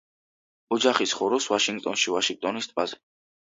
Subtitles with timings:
[0.77, 3.01] ოჯახი ცხოვრობს ვაშინგტონში, ვაშინგტონის ტბაზე.